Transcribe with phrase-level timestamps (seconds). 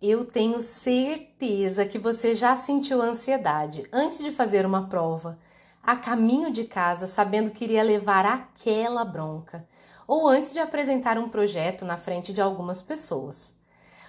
[0.00, 5.38] Eu tenho certeza que você já sentiu ansiedade antes de fazer uma prova,
[5.82, 9.66] a caminho de casa, sabendo que iria levar aquela bronca,
[10.06, 13.54] ou antes de apresentar um projeto na frente de algumas pessoas.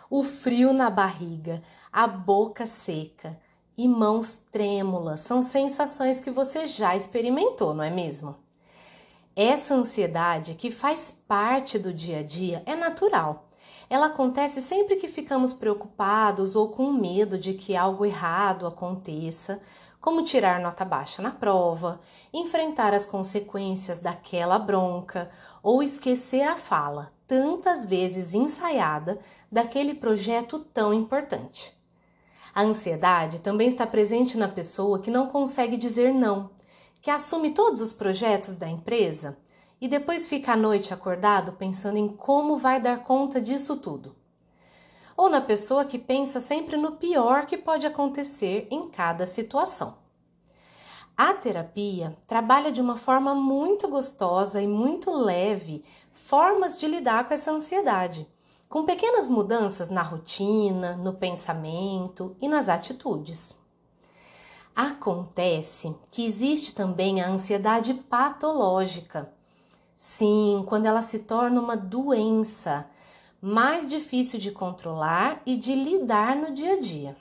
[0.09, 3.39] O frio na barriga, a boca seca
[3.77, 8.35] e mãos trêmulas são sensações que você já experimentou, não é mesmo?
[9.33, 13.46] Essa ansiedade, que faz parte do dia a dia, é natural
[13.89, 19.61] ela acontece sempre que ficamos preocupados ou com medo de que algo errado aconteça,
[20.01, 21.99] como tirar nota baixa na prova,
[22.33, 25.29] enfrentar as consequências daquela bronca
[25.63, 29.19] ou esquecer a fala, tantas vezes ensaiada,
[29.51, 31.75] daquele projeto tão importante.
[32.53, 36.49] A ansiedade também está presente na pessoa que não consegue dizer não,
[37.01, 39.37] que assume todos os projetos da empresa
[39.79, 44.15] e depois fica a noite acordado pensando em como vai dar conta disso tudo.
[45.15, 49.97] Ou na pessoa que pensa sempre no pior que pode acontecer em cada situação.
[51.15, 57.33] A terapia trabalha de uma forma muito gostosa e muito leve formas de lidar com
[57.33, 58.27] essa ansiedade,
[58.69, 63.59] com pequenas mudanças na rotina, no pensamento e nas atitudes.
[64.75, 69.33] Acontece que existe também a ansiedade patológica,
[69.97, 72.87] Sim, quando ela se torna uma doença
[73.41, 77.17] mais difícil de controlar e de lidar no dia a dia.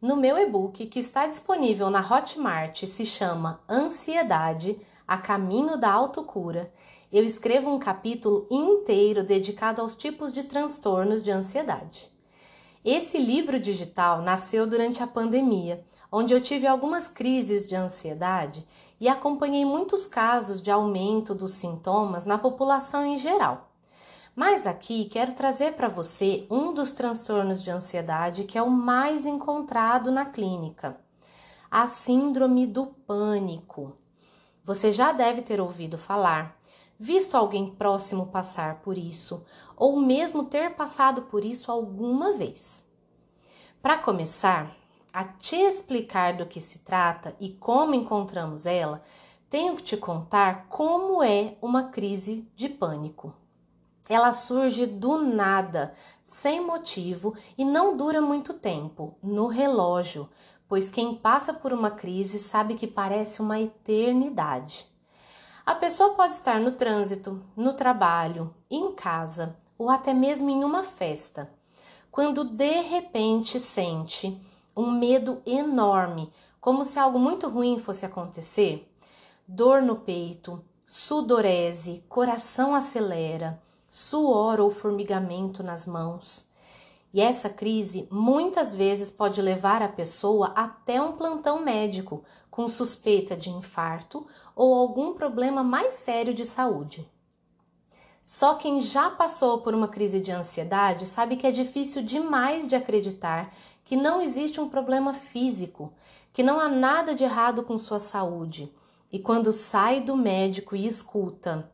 [0.00, 6.72] No meu e-book, que está disponível na Hotmart, se chama Ansiedade a Caminho da Autocura,
[7.12, 12.10] eu escrevo um capítulo inteiro dedicado aos tipos de transtornos de ansiedade.
[12.84, 15.84] Esse livro digital nasceu durante a pandemia,
[16.14, 18.66] onde eu tive algumas crises de ansiedade
[19.00, 23.70] e acompanhei muitos casos de aumento dos sintomas na população em geral.
[24.36, 29.24] Mas aqui quero trazer para você um dos transtornos de ansiedade que é o mais
[29.24, 31.00] encontrado na clínica,
[31.70, 33.96] a Síndrome do Pânico.
[34.64, 36.58] Você já deve ter ouvido falar,
[36.98, 39.44] visto alguém próximo passar por isso,
[39.76, 42.86] ou mesmo ter passado por isso alguma vez.
[43.82, 44.70] Para começar,
[45.12, 49.02] a te explicar do que se trata e como encontramos ela,
[49.50, 53.34] tenho que te contar como é uma crise de pânico.
[54.08, 55.92] Ela surge do nada,
[56.22, 60.28] sem motivo e não dura muito tempo, no relógio,
[60.66, 64.86] pois quem passa por uma crise sabe que parece uma eternidade.
[65.64, 70.82] A pessoa pode estar no trânsito, no trabalho, em casa ou até mesmo em uma
[70.82, 71.52] festa,
[72.10, 74.40] quando de repente sente
[74.76, 78.88] um medo enorme, como se algo muito ruim fosse acontecer.
[79.46, 86.48] Dor no peito, sudorese, coração acelera, suor ou formigamento nas mãos.
[87.12, 93.36] E essa crise muitas vezes pode levar a pessoa até um plantão médico com suspeita
[93.36, 97.06] de infarto ou algum problema mais sério de saúde.
[98.24, 102.74] Só quem já passou por uma crise de ansiedade sabe que é difícil demais de
[102.74, 103.52] acreditar
[103.84, 105.92] que não existe um problema físico,
[106.32, 108.72] que não há nada de errado com sua saúde.
[109.10, 111.70] E quando sai do médico e escuta,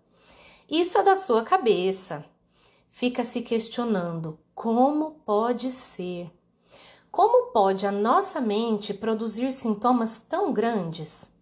[0.68, 2.24] isso é da sua cabeça,
[2.90, 6.30] fica se questionando: como pode ser?
[7.10, 11.32] Como pode a nossa mente produzir sintomas tão grandes?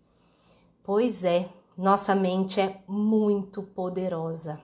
[0.82, 4.60] Pois é, nossa mente é muito poderosa.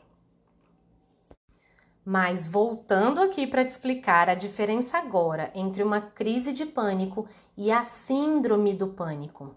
[2.05, 7.71] Mas voltando aqui para te explicar a diferença agora entre uma crise de pânico e
[7.71, 9.55] a síndrome do pânico.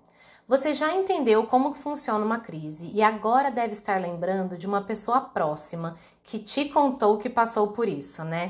[0.48, 5.20] Você já entendeu como funciona uma crise e agora deve estar lembrando de uma pessoa
[5.22, 8.50] próxima que te contou que passou por isso, né?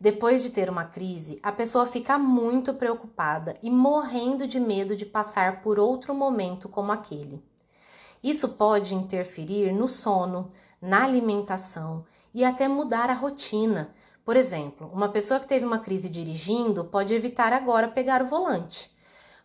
[0.00, 5.04] Depois de ter uma crise, a pessoa fica muito preocupada e morrendo de medo de
[5.04, 7.42] passar por outro momento como aquele.
[8.22, 12.04] Isso pode interferir no sono, na alimentação
[12.34, 13.94] e até mudar a rotina.
[14.24, 18.90] Por exemplo, uma pessoa que teve uma crise dirigindo pode evitar agora pegar o volante.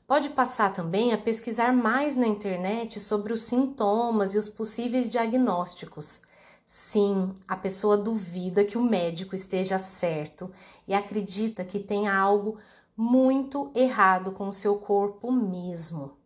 [0.06, 6.21] Pode passar também a pesquisar mais na internet sobre os sintomas e os possíveis diagnósticos.
[6.65, 10.51] Sim, a pessoa duvida que o médico esteja certo
[10.88, 12.57] e acredita que tenha algo
[12.95, 16.18] muito errado com o seu corpo mesmo.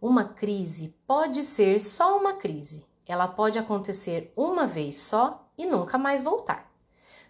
[0.00, 2.84] Uma crise pode ser só uma crise.
[3.06, 6.72] Ela pode acontecer uma vez só e nunca mais voltar.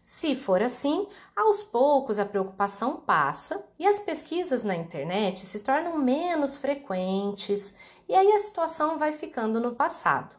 [0.03, 5.99] Se for assim, aos poucos a preocupação passa e as pesquisas na internet se tornam
[5.99, 7.75] menos frequentes
[8.09, 10.37] e aí a situação vai ficando no passado.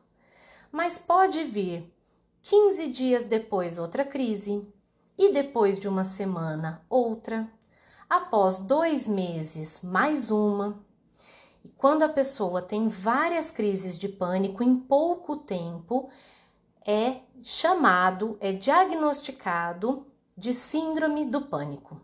[0.71, 1.91] Mas pode vir
[2.43, 4.71] 15 dias depois outra crise,
[5.17, 7.49] e depois de uma semana, outra.
[8.09, 10.79] Após dois meses, mais uma.
[11.63, 16.09] E quando a pessoa tem várias crises de pânico em pouco tempo,
[16.85, 20.05] é chamado, é diagnosticado
[20.37, 21.99] de síndrome do pânico.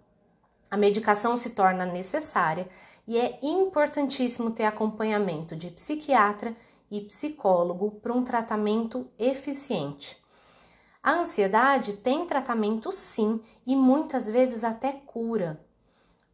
[0.69, 2.67] A medicação se torna necessária
[3.07, 6.55] e é importantíssimo ter acompanhamento de psiquiatra
[6.89, 10.17] e psicólogo para um tratamento eficiente.
[11.03, 15.63] A ansiedade tem tratamento sim e muitas vezes até cura.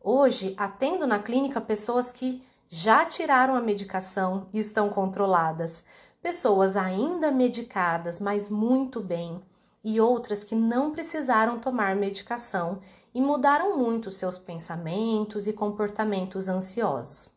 [0.02, 5.84] Hoje, atendo na clínica pessoas que já tiraram a medicação e estão controladas,
[6.28, 9.42] pessoas ainda medicadas, mas muito bem,
[9.82, 12.82] e outras que não precisaram tomar medicação
[13.16, 17.30] e mudaram muito seus pensamentos e comportamentos ansiosos.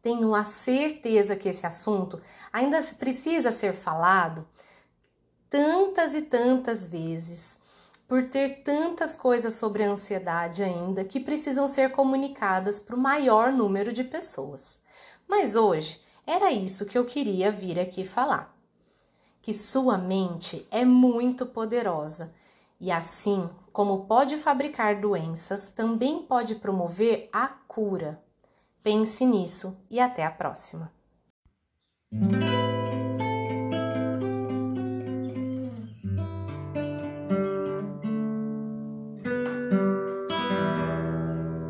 [0.00, 2.20] Tenho a certeza que esse assunto
[2.52, 4.46] ainda precisa ser falado
[5.50, 7.58] tantas e tantas vezes,
[8.06, 13.50] por ter tantas coisas sobre a ansiedade ainda que precisam ser comunicadas para o maior
[13.50, 14.78] número de pessoas.
[15.26, 18.54] Mas hoje era isso que eu queria vir aqui falar.
[19.40, 22.34] Que sua mente é muito poderosa
[22.78, 28.22] e assim como pode fabricar doenças, também pode promover a cura.
[28.82, 30.92] Pense nisso e até a próxima.